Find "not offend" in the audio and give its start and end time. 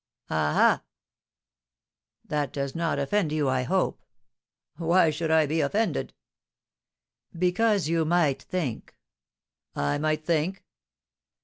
2.73-3.31